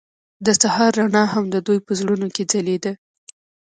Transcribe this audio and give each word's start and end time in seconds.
د 0.45 0.47
سهار 0.61 0.91
رڼا 0.99 1.23
هم 1.33 1.45
د 1.53 1.55
دوی 1.67 1.79
په 1.87 1.91
زړونو 1.99 2.27
کې 2.35 2.43
ځلېده. 2.51 2.93